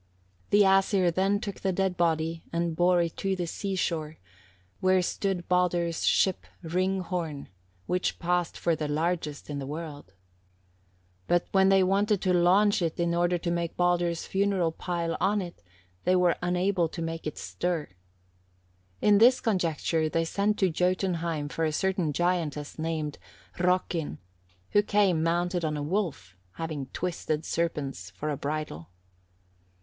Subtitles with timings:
[0.49, 0.49] 59.
[0.49, 4.17] "The Æsir then took the dead body and bore it to the seashore,
[4.79, 7.49] where stood Baldur's ship Hringhorn,
[7.85, 10.15] which passed for the largest in the world.
[11.27, 15.39] But when they wanted to launch it in order to make Baldur's funeral pile on
[15.39, 15.61] it,
[16.03, 17.87] they were unable to make it stir.
[19.03, 23.19] In this conjuncture they sent to Jotunheim for a certain giantess named
[23.59, 24.17] Hyrrokin,
[24.71, 28.89] who came mounted on a wolf, having twisted serpents for a bridle.